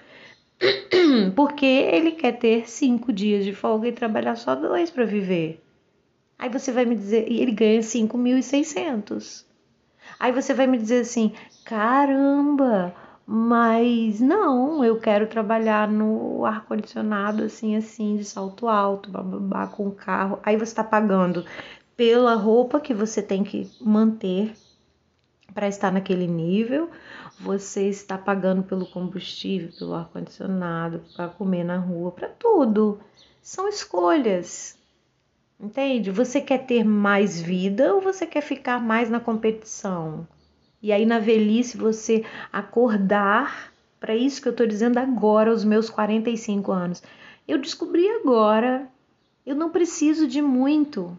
[1.36, 5.62] Porque ele quer ter cinco dias de folga e trabalhar só dois para viver.
[6.38, 9.46] Aí você vai me dizer, e ele ganha 5.600.
[10.20, 11.34] Aí você vai me dizer assim:
[11.66, 12.94] caramba,
[13.26, 19.92] mas não, eu quero trabalhar no ar-condicionado, assim, assim, de salto alto, bababá, com o
[19.92, 20.40] carro.
[20.44, 21.46] Aí você está pagando
[21.96, 24.54] pela roupa que você tem que manter
[25.54, 26.90] para estar naquele nível,
[27.40, 33.00] você está pagando pelo combustível, pelo ar-condicionado, para comer na rua, para tudo.
[33.42, 34.78] São escolhas.
[35.60, 36.10] Entende?
[36.12, 40.28] Você quer ter mais vida ou você quer ficar mais na competição?
[40.82, 45.90] E aí na velhice você acordar para isso que eu estou dizendo agora, aos meus
[45.90, 47.04] 45 anos.
[47.48, 48.88] Eu descobri agora,
[49.46, 51.16] eu não preciso de muito.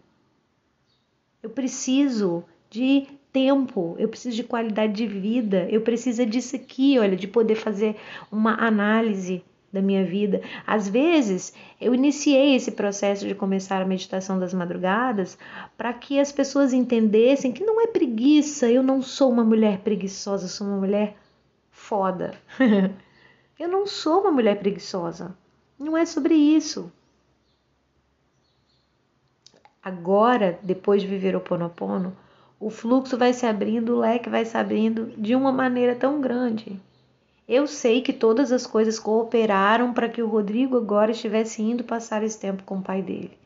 [1.41, 7.17] Eu preciso de tempo, eu preciso de qualidade de vida, eu preciso disso aqui, olha,
[7.17, 7.95] de poder fazer
[8.31, 9.43] uma análise
[9.73, 10.39] da minha vida.
[10.67, 15.35] Às vezes, eu iniciei esse processo de começar a meditação das madrugadas
[15.75, 20.45] para que as pessoas entendessem que não é preguiça, eu não sou uma mulher preguiçosa,
[20.45, 21.15] eu sou uma mulher
[21.71, 22.35] foda.
[23.59, 25.35] eu não sou uma mulher preguiçosa.
[25.79, 26.91] Não é sobre isso.
[29.83, 32.15] Agora, depois de viver o Ponopono,
[32.65, 36.79] o fluxo vai se abrindo, o leque vai se abrindo de uma maneira tão grande.
[37.45, 42.23] Eu sei que todas as coisas cooperaram para que o Rodrigo agora estivesse indo passar
[42.23, 43.37] esse tempo com o pai dele.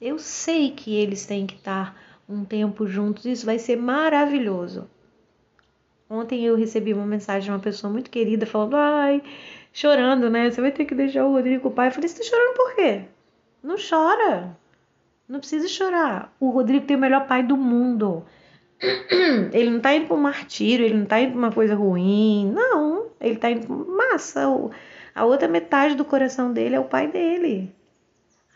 [0.00, 4.88] Eu sei que eles têm que estar um tempo juntos, isso vai ser maravilhoso.
[6.08, 9.22] Ontem eu recebi uma mensagem de uma pessoa muito querida falando: ai,
[9.72, 10.48] chorando, né?
[10.48, 11.88] Você vai ter que deixar o Rodrigo com o pai.
[11.88, 13.02] Eu falei: você tá chorando por quê?
[13.60, 14.56] Não chora.
[15.28, 16.34] Não precisa chorar.
[16.38, 18.24] O Rodrigo tem o melhor pai do mundo.
[19.52, 22.52] Ele não tá indo pra um martírio, ele não tá indo pra uma coisa ruim.
[22.52, 24.42] Não, ele tá indo pra massa.
[25.14, 27.74] A outra metade do coração dele é o pai dele.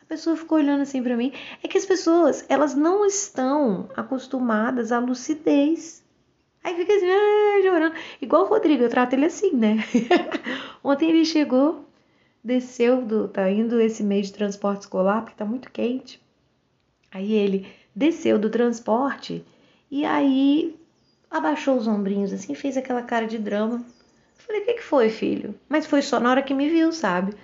[0.02, 1.32] A pessoa ficou olhando assim para mim.
[1.62, 6.04] É que as pessoas, elas não estão acostumadas à lucidez.
[6.62, 7.94] Aí fica assim, ah, chorando.
[8.20, 9.78] Igual o Rodrigo, eu trato ele assim, né?
[10.84, 11.86] Ontem ele chegou,
[12.42, 16.20] desceu, do, tá indo esse mês de transporte escolar, porque tá muito quente.
[17.10, 19.44] Aí ele desceu do transporte
[19.90, 20.76] e aí
[21.30, 23.84] abaixou os ombrinhos assim, fez aquela cara de drama.
[24.36, 27.34] falei: "O que que foi, filho?" Mas foi só na hora que me viu, sabe?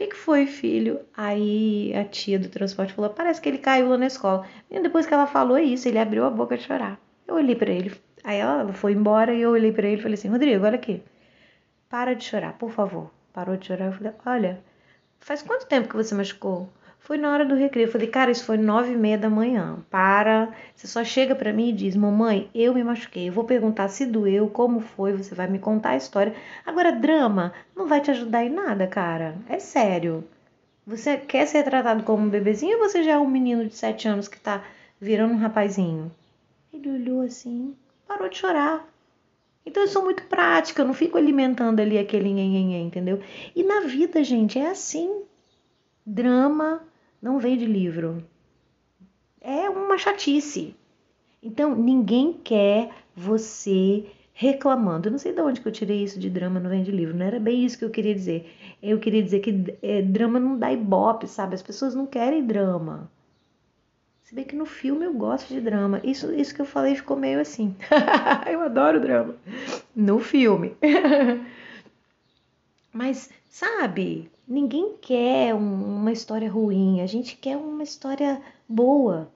[0.00, 1.00] que, que foi, filho?
[1.14, 4.46] Aí a tia do transporte falou: parece que ele caiu lá na escola.
[4.70, 6.98] E depois que ela falou isso, ele abriu a boca de chorar.
[7.26, 7.92] Eu olhei para ele,
[8.24, 11.02] aí ela foi embora e eu olhei para ele e falei assim: Rodrigo, olha aqui,
[11.88, 13.10] para de chorar, por favor.
[13.32, 13.86] Parou de chorar.
[13.86, 14.64] Eu falei: olha,
[15.20, 16.70] faz quanto tempo que você machucou?
[17.00, 17.86] Foi na hora do recreio.
[17.86, 19.78] Eu falei, cara, isso foi nove e meia da manhã.
[19.90, 20.54] Para.
[20.74, 23.28] Você só chega para mim e diz, mamãe, eu me machuquei.
[23.28, 25.12] Eu vou perguntar se doeu, como foi.
[25.14, 26.34] Você vai me contar a história.
[26.64, 29.34] Agora, drama não vai te ajudar em nada, cara.
[29.48, 30.24] É sério.
[30.86, 34.06] Você quer ser tratado como um bebezinho ou você já é um menino de sete
[34.06, 34.62] anos que tá
[35.00, 36.10] virando um rapazinho?
[36.72, 37.74] Ele olhou assim,
[38.06, 38.86] parou de chorar.
[39.64, 43.20] Então eu sou muito prática, eu não fico alimentando ali aquele nhenhenhen, entendeu?
[43.54, 45.22] E na vida, gente, é assim.
[46.04, 46.82] Drama
[47.20, 48.22] não vem de livro.
[49.40, 50.74] É uma chatice.
[51.42, 55.08] Então, ninguém quer você reclamando.
[55.08, 57.16] Eu não sei de onde que eu tirei isso de drama não vem de livro.
[57.16, 58.50] Não era bem isso que eu queria dizer.
[58.82, 61.54] Eu queria dizer que é, drama não dá ibope, sabe?
[61.54, 63.10] As pessoas não querem drama.
[64.22, 66.00] Se bem que no filme eu gosto de drama.
[66.04, 67.74] Isso, isso que eu falei ficou meio assim.
[68.50, 69.34] eu adoro drama.
[69.94, 70.74] No filme.
[72.92, 79.30] Mas, sabe, ninguém quer uma história ruim, a gente quer uma história boa,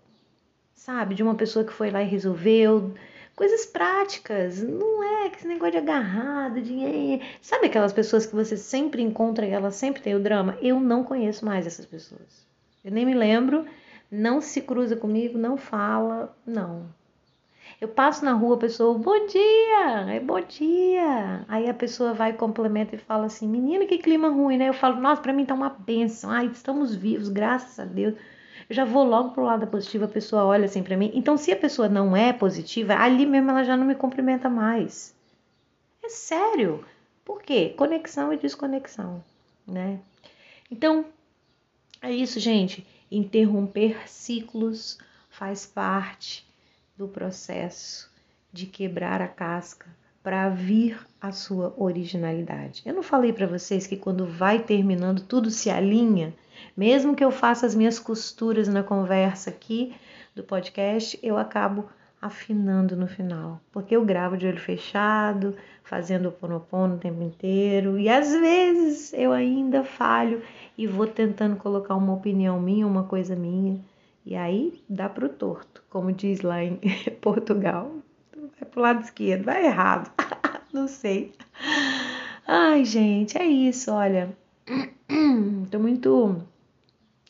[0.74, 1.14] sabe?
[1.14, 2.92] De uma pessoa que foi lá e resolveu.
[3.36, 7.20] Coisas práticas, não é esse negócio de agarrado, de.
[7.40, 10.56] Sabe aquelas pessoas que você sempre encontra e elas sempre têm o drama?
[10.60, 12.46] Eu não conheço mais essas pessoas.
[12.84, 13.66] Eu nem me lembro,
[14.10, 16.88] não se cruza comigo, não fala, não.
[17.80, 21.44] Eu passo na rua, a pessoa, bom dia, é bom dia.
[21.48, 24.68] Aí a pessoa vai, complementa e fala assim, menina, que clima ruim, né?
[24.68, 26.30] Eu falo, nossa, pra mim tá uma benção.
[26.30, 28.14] Ai, estamos vivos, graças a Deus.
[28.70, 31.10] Eu já vou logo pro lado positivo, a pessoa olha assim pra mim.
[31.14, 35.14] Então, se a pessoa não é positiva, ali mesmo ela já não me cumprimenta mais.
[36.02, 36.84] É sério.
[37.24, 37.74] Por quê?
[37.76, 39.22] Conexão e desconexão,
[39.66, 39.98] né?
[40.70, 41.04] Então,
[42.00, 42.86] é isso, gente.
[43.10, 46.46] Interromper ciclos faz parte
[46.96, 48.10] do processo
[48.52, 49.86] de quebrar a casca
[50.22, 52.82] para vir a sua originalidade.
[52.86, 56.32] Eu não falei para vocês que quando vai terminando tudo se alinha,
[56.76, 59.94] mesmo que eu faça as minhas costuras na conversa aqui
[60.34, 61.88] do podcast, eu acabo
[62.22, 67.98] afinando no final, porque eu gravo de olho fechado, fazendo o ponopono o tempo inteiro,
[67.98, 70.42] e às vezes eu ainda falho
[70.76, 73.78] e vou tentando colocar uma opinião minha, uma coisa minha,
[74.24, 76.80] e aí dá pro torto, como diz lá em
[77.20, 77.92] Portugal.
[78.58, 80.10] Vai pro lado esquerdo, vai errado.
[80.72, 81.32] Não sei.
[82.46, 84.34] Ai, gente, é isso, olha.
[85.70, 86.42] Tô muito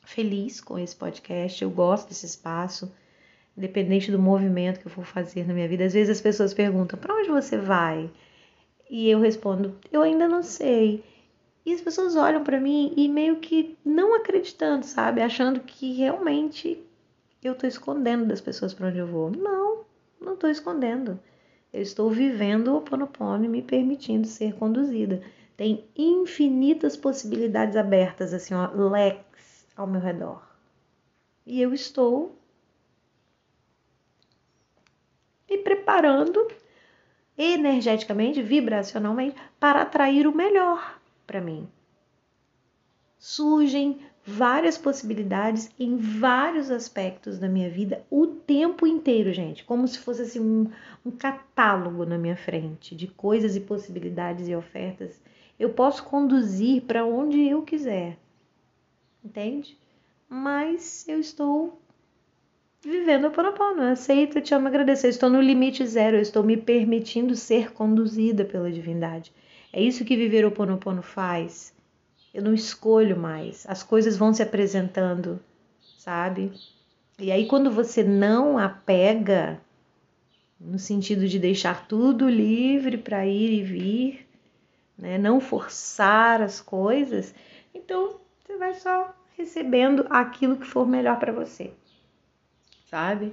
[0.04, 1.62] feliz com esse podcast.
[1.62, 2.92] Eu gosto desse espaço,
[3.56, 5.84] independente do movimento que eu for fazer na minha vida.
[5.84, 8.08] Às vezes as pessoas perguntam: "Para onde você vai?"
[8.88, 11.02] E eu respondo: "Eu ainda não sei."
[11.64, 15.22] E as pessoas olham para mim e meio que não acreditando, sabe?
[15.22, 16.78] Achando que realmente
[17.42, 19.30] eu tô escondendo das pessoas para onde eu vou.
[19.30, 19.84] Não,
[20.20, 21.18] não tô escondendo.
[21.72, 25.22] Eu estou vivendo o Oponopono e me permitindo ser conduzida.
[25.56, 30.42] Tem infinitas possibilidades abertas, assim, ó, leques ao meu redor.
[31.46, 32.38] E eu estou
[35.48, 36.46] me preparando
[37.36, 41.68] energeticamente, vibracionalmente, para atrair o melhor para mim.
[43.18, 49.98] Surgem várias possibilidades em vários aspectos da minha vida o tempo inteiro, gente, como se
[49.98, 50.70] fosse assim, um,
[51.04, 55.20] um catálogo na minha frente de coisas e possibilidades e ofertas.
[55.58, 58.18] Eu posso conduzir para onde eu quiser,
[59.24, 59.78] entende?
[60.28, 61.78] Mas eu estou
[62.82, 63.82] vivendo o Ponopono.
[63.82, 65.06] Eu aceito, eu te amo, agradecer.
[65.06, 69.32] Eu estou no limite zero, eu estou me permitindo ser conduzida pela divindade.
[69.76, 71.74] É isso que viver o Ponopono faz.
[72.32, 73.66] Eu não escolho mais.
[73.68, 75.40] As coisas vão se apresentando,
[75.98, 76.52] sabe?
[77.18, 79.60] E aí quando você não apega
[80.60, 84.28] no sentido de deixar tudo livre para ir e vir,
[84.96, 85.18] né?
[85.18, 87.34] Não forçar as coisas,
[87.74, 91.72] então você vai só recebendo aquilo que for melhor para você.
[92.88, 93.32] Sabe?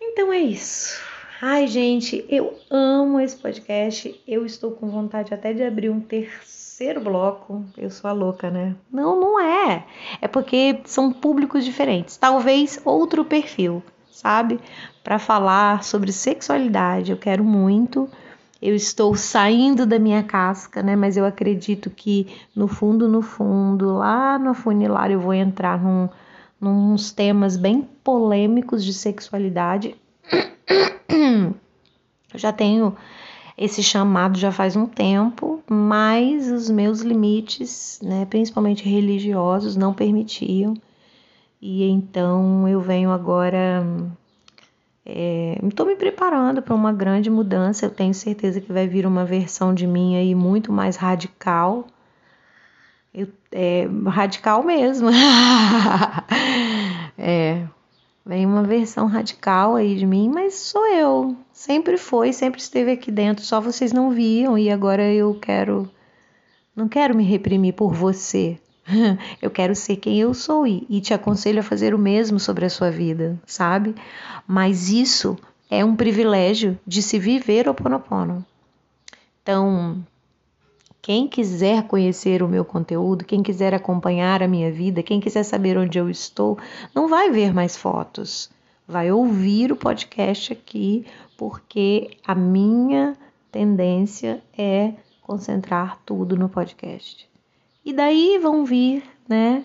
[0.00, 1.00] Então é isso.
[1.44, 4.14] Ai, gente, eu amo esse podcast.
[4.28, 7.64] Eu estou com vontade até de abrir um terceiro bloco.
[7.76, 8.76] Eu sou a louca, né?
[8.92, 9.84] Não, não é.
[10.20, 12.16] É porque são públicos diferentes.
[12.16, 14.60] Talvez outro perfil, sabe?
[15.02, 17.10] Para falar sobre sexualidade.
[17.10, 18.08] Eu quero muito.
[18.62, 20.94] Eu estou saindo da minha casca, né?
[20.94, 26.08] Mas eu acredito que no fundo, no fundo, lá no funilar, eu vou entrar num,
[26.60, 29.96] num temas bem polêmicos de sexualidade
[32.32, 32.96] eu já tenho
[33.56, 40.74] esse chamado já faz um tempo, mas os meus limites, né, principalmente religiosos, não permitiam.
[41.60, 43.86] E então eu venho agora.
[45.62, 47.86] Estou é, me preparando para uma grande mudança.
[47.86, 51.86] Eu tenho certeza que vai vir uma versão de mim aí muito mais radical.
[53.14, 55.08] Eu, é, radical mesmo.
[57.16, 57.64] é,
[58.24, 61.36] Vem uma versão radical aí de mim, mas sou eu.
[61.52, 65.90] Sempre foi, sempre esteve aqui dentro, só vocês não viam e agora eu quero.
[66.74, 68.58] Não quero me reprimir por você.
[69.40, 72.64] Eu quero ser quem eu sou e, e te aconselho a fazer o mesmo sobre
[72.64, 73.94] a sua vida, sabe?
[74.44, 75.38] Mas isso
[75.70, 78.44] é um privilégio de se viver o Ponopono.
[79.42, 80.04] Então,
[81.02, 85.76] quem quiser conhecer o meu conteúdo, quem quiser acompanhar a minha vida, quem quiser saber
[85.76, 86.56] onde eu estou,
[86.94, 88.48] não vai ver mais fotos.
[88.86, 91.04] Vai ouvir o podcast aqui,
[91.36, 93.16] porque a minha
[93.50, 97.28] tendência é concentrar tudo no podcast.
[97.84, 99.64] E daí vão vir, né,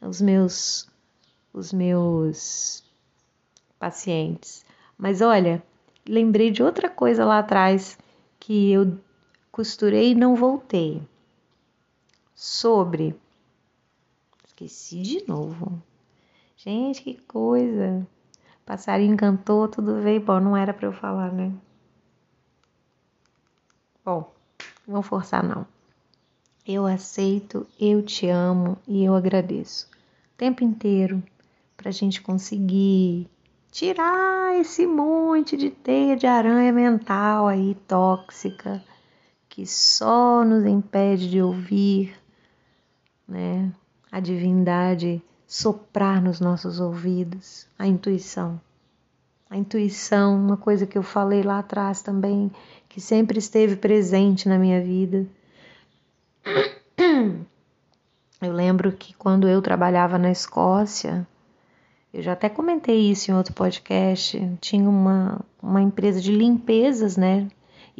[0.00, 0.88] os meus
[1.52, 2.84] os meus
[3.80, 4.64] pacientes.
[4.96, 5.60] Mas olha,
[6.06, 7.98] lembrei de outra coisa lá atrás
[8.38, 8.96] que eu
[9.58, 11.02] costurei e não voltei.
[12.32, 13.16] Sobre.
[14.46, 15.82] Esqueci de novo.
[16.56, 18.06] Gente, que coisa.
[18.64, 20.20] Passarinho cantou, tudo veio.
[20.20, 21.52] Bom, não era para eu falar, né?
[24.04, 24.32] Bom,
[24.86, 25.66] não vou forçar não.
[26.64, 29.88] Eu aceito, eu te amo e eu agradeço.
[30.34, 31.20] O tempo inteiro
[31.76, 33.28] para a gente conseguir
[33.72, 38.80] tirar esse monte de teia de aranha mental aí tóxica
[39.58, 42.16] que só nos impede de ouvir,
[43.26, 43.72] né?
[44.08, 48.60] A divindade soprar nos nossos ouvidos, a intuição.
[49.50, 52.52] A intuição, uma coisa que eu falei lá atrás também,
[52.88, 55.26] que sempre esteve presente na minha vida.
[58.40, 61.26] Eu lembro que quando eu trabalhava na Escócia,
[62.14, 67.48] eu já até comentei isso em outro podcast, tinha uma, uma empresa de limpezas, né?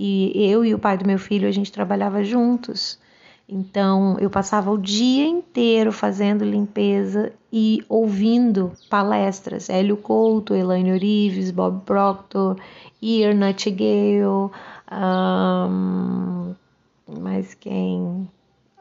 [0.01, 3.01] E eu e o pai do meu filho, a gente trabalhava juntos.
[3.49, 9.69] Então, eu passava o dia inteiro fazendo limpeza e ouvindo palestras.
[9.69, 12.57] Hélio Couto, Elaine Orives, Bob Proctor,
[13.03, 14.53] Ear Nightingale,
[14.93, 16.55] um,
[17.19, 18.31] mais quem?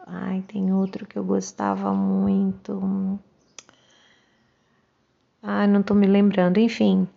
[0.05, 3.19] Ai, tem outro que eu gostava muito.
[5.41, 6.59] Ai, não estou me lembrando.
[6.59, 7.07] Enfim,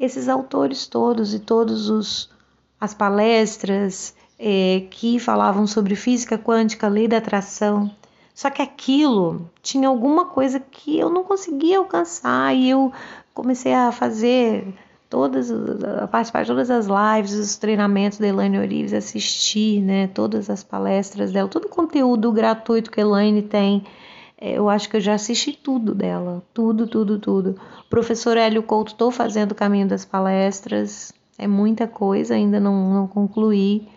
[0.00, 2.34] esses autores todos e todos os
[2.80, 7.90] as palestras é, que falavam sobre física quântica, lei da atração.
[8.34, 12.92] Só que aquilo tinha alguma coisa que eu não conseguia alcançar e eu
[13.32, 14.74] comecei a fazer
[15.08, 20.50] todas, a participar de todas as lives, os treinamentos da Elaine Orives, assistir, né, todas
[20.50, 23.84] as palestras dela, todo o conteúdo gratuito que a Elaine tem.
[24.38, 27.58] É, eu acho que eu já assisti tudo dela, tudo, tudo, tudo.
[27.88, 33.06] Professor Hélio Couto, estou fazendo o caminho das palestras, é muita coisa, ainda não, não
[33.06, 33.88] concluí.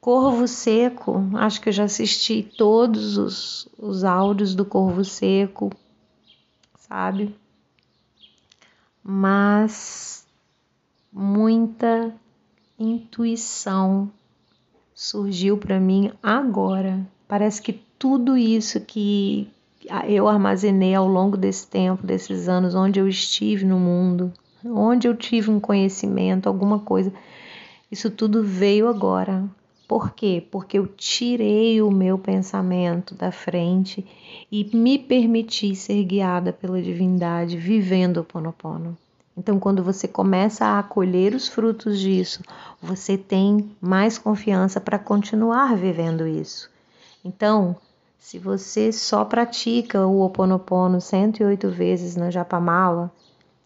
[0.00, 5.70] Corvo Seco, acho que eu já assisti todos os, os áudios do Corvo Seco,
[6.78, 7.34] sabe?
[9.02, 10.26] Mas
[11.12, 12.14] muita
[12.78, 14.10] intuição
[14.94, 17.06] surgiu para mim agora.
[17.26, 19.50] Parece que tudo isso que
[20.06, 24.32] eu armazenei ao longo desse tempo, desses anos, onde eu estive no mundo,
[24.64, 27.12] onde eu tive um conhecimento, alguma coisa.
[27.90, 29.44] Isso tudo veio agora.
[29.86, 30.46] Por quê?
[30.50, 34.06] Porque eu tirei o meu pensamento da frente
[34.52, 38.96] e me permiti ser guiada pela divindade vivendo o Ponopono.
[39.34, 42.42] Então, quando você começa a acolher os frutos disso,
[42.82, 46.68] você tem mais confiança para continuar vivendo isso.
[47.24, 47.76] Então,
[48.18, 53.12] se você só pratica o Ho Oponopono 108 vezes na Japamala,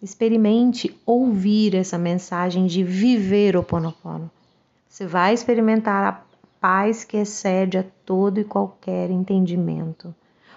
[0.03, 4.29] Experimente ouvir essa mensagem de viver o Ponopono.
[4.89, 6.21] Você vai experimentar a
[6.61, 10.13] paz que excede a todo e qualquer entendimento.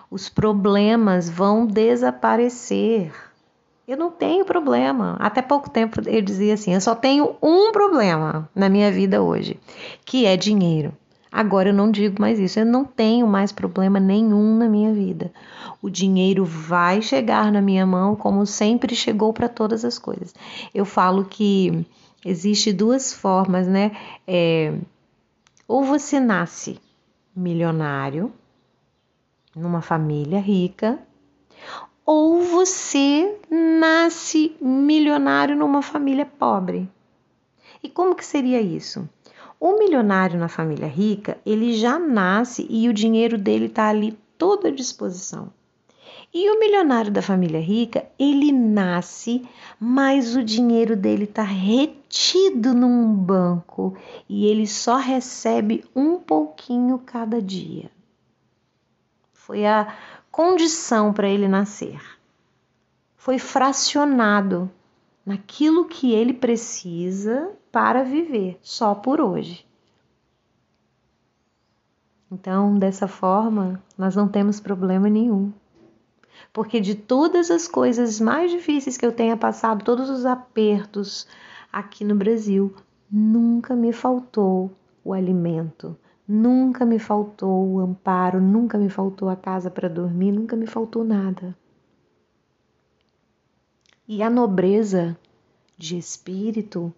[0.09, 3.13] Os problemas vão desaparecer.
[3.87, 5.15] Eu não tenho problema.
[5.19, 9.59] Até pouco tempo eu dizia assim: eu só tenho um problema na minha vida hoje,
[10.03, 10.91] que é dinheiro.
[11.31, 15.33] Agora eu não digo mais isso, eu não tenho mais problema nenhum na minha vida.
[15.81, 20.33] O dinheiro vai chegar na minha mão como sempre chegou para todas as coisas.
[20.73, 21.85] Eu falo que
[22.23, 23.91] existe duas formas, né?
[24.27, 24.73] É,
[25.67, 26.79] ou você nasce
[27.35, 28.31] milionário
[29.55, 30.99] numa família rica,
[32.05, 36.89] ou você nasce milionário numa família pobre.
[37.81, 39.07] E como que seria isso?
[39.59, 44.67] O milionário na família rica, ele já nasce e o dinheiro dele está ali toda
[44.67, 45.51] à disposição.
[46.33, 49.47] E o milionário da família rica, ele nasce,
[49.79, 53.95] mas o dinheiro dele está retido num banco
[54.27, 57.89] e ele só recebe um pouquinho cada dia.
[59.31, 59.95] Foi a
[60.29, 62.01] condição para ele nascer.
[63.15, 64.69] Foi fracionado
[65.25, 69.65] naquilo que ele precisa para viver, só por hoje.
[72.31, 75.51] Então, dessa forma, nós não temos problema nenhum.
[76.51, 81.27] Porque de todas as coisas mais difíceis que eu tenha passado, todos os apertos
[81.71, 82.73] aqui no Brasil,
[83.11, 84.71] nunca me faltou
[85.03, 85.97] o alimento,
[86.27, 91.03] nunca me faltou o amparo, nunca me faltou a casa para dormir, nunca me faltou
[91.03, 91.55] nada.
[94.07, 95.17] E a nobreza
[95.77, 96.93] de espírito,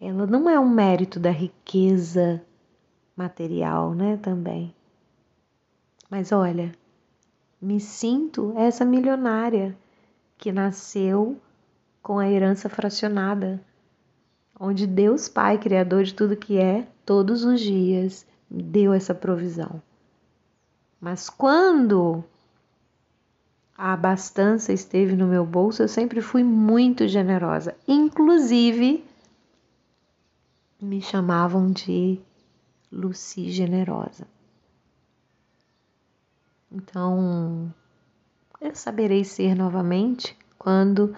[0.00, 2.44] ela não é um mérito da riqueza
[3.16, 4.18] material, né?
[4.18, 4.74] Também.
[6.10, 6.72] Mas olha,
[7.60, 9.76] me sinto essa milionária
[10.36, 11.40] que nasceu
[12.02, 13.64] com a herança fracionada,
[14.60, 19.82] onde Deus Pai, Criador de tudo que é, todos os dias deu essa provisão.
[21.00, 22.22] Mas quando
[23.76, 27.76] a abastança esteve no meu bolso, eu sempre fui muito generosa.
[27.88, 29.04] Inclusive,
[30.80, 32.20] me chamavam de
[32.92, 34.26] Lucy Generosa.
[36.70, 37.72] Então,
[38.60, 41.14] eu saberei ser novamente quando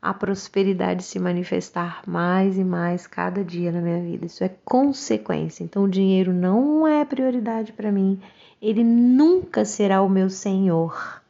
[0.00, 4.26] a prosperidade se manifestar mais e mais cada dia na minha vida.
[4.26, 5.62] Isso é consequência.
[5.62, 8.20] Então, o dinheiro não é prioridade para mim.
[8.60, 11.21] Ele nunca será o meu senhor.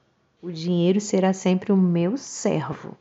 [0.42, 2.96] O dinheiro será sempre o meu servo.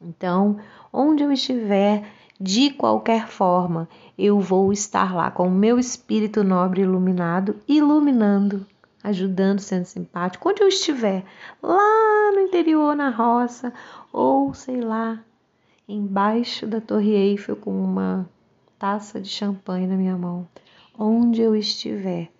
[0.00, 0.58] Então,
[0.90, 3.86] onde eu estiver, de qualquer forma,
[4.16, 8.66] eu vou estar lá com o meu espírito nobre iluminado, iluminando,
[9.04, 11.22] ajudando, sendo simpático, onde eu estiver,
[11.62, 13.70] lá no interior, na roça,
[14.10, 15.22] ou sei lá,
[15.86, 18.26] embaixo da Torre Eiffel com uma
[18.78, 20.48] taça de champanhe na minha mão.
[20.98, 22.30] Onde eu estiver,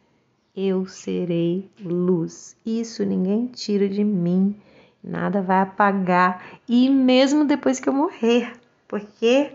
[0.61, 2.57] eu serei luz.
[2.67, 4.57] Isso ninguém tira de mim,
[5.03, 8.53] nada vai apagar, e mesmo depois que eu morrer,
[8.89, 9.53] porque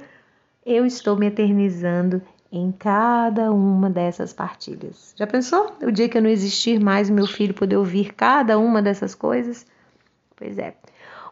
[0.65, 5.13] eu estou me eternizando em cada uma dessas partilhas.
[5.17, 5.75] Já pensou?
[5.81, 9.65] O dia que eu não existir mais, meu filho poder ouvir cada uma dessas coisas?
[10.37, 10.73] Pois é.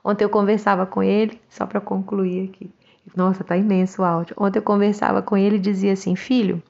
[0.04, 2.70] Ontem eu conversava com ele, só para concluir aqui.
[3.16, 4.36] Nossa, tá imenso o áudio.
[4.38, 6.62] Ontem eu conversava com ele e dizia assim: Filho,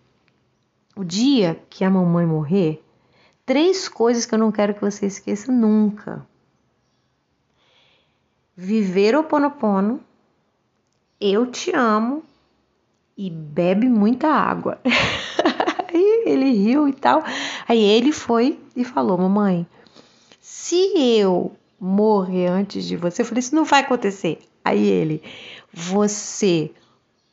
[0.95, 2.84] o dia que a mamãe morrer,
[3.45, 6.25] três coisas que eu não quero que você esqueça nunca.
[8.55, 10.01] Viver o ponopono,
[11.19, 12.23] eu te amo
[13.17, 14.79] e bebe muita água.
[15.93, 17.23] Aí ele riu e tal.
[17.67, 19.67] Aí ele foi e falou: Mamãe,
[20.39, 24.39] se eu morrer antes de você, eu falei: Isso não vai acontecer.
[24.63, 25.21] Aí ele:
[25.73, 26.71] Você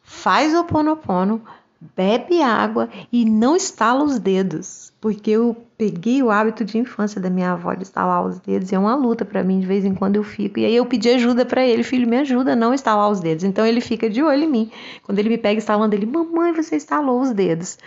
[0.02, 1.42] faz o ponopono,
[1.80, 7.30] bebe água e não estala os dedos, porque eu peguei o hábito de infância da
[7.30, 9.94] minha avó de estalar os dedos, e é uma luta para mim, de vez em
[9.94, 10.58] quando eu fico.
[10.58, 13.44] E aí eu pedi ajuda para ele, filho, me ajuda a não estalar os dedos.
[13.44, 14.70] Então ele fica de olho em mim.
[15.04, 17.78] Quando ele me pega instalando, ele, mamãe, você estalou os dedos.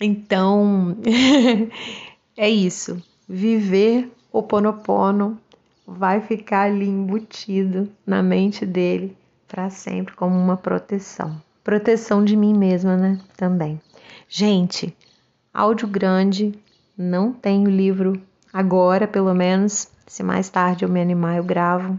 [0.00, 0.96] Então,
[2.36, 3.02] é isso.
[3.26, 5.38] Viver o ponopono
[5.86, 12.56] vai ficar ali embutido na mente dele para sempre como uma proteção proteção de mim
[12.56, 13.20] mesma, né?
[13.36, 13.80] Também.
[14.28, 14.96] Gente,
[15.52, 16.58] áudio grande,
[16.96, 18.20] não tenho livro
[18.52, 19.88] agora, pelo menos.
[20.06, 21.98] Se mais tarde eu me animar, eu gravo.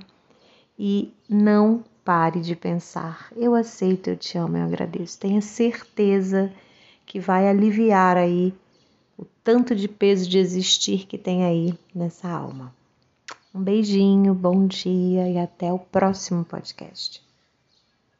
[0.77, 3.27] E não pare de pensar.
[3.35, 5.19] Eu aceito, eu te amo, eu agradeço.
[5.19, 6.51] Tenha certeza
[7.05, 8.53] que vai aliviar aí
[9.17, 12.73] o tanto de peso de existir que tem aí nessa alma.
[13.53, 17.28] Um beijinho, bom dia e até o próximo podcast.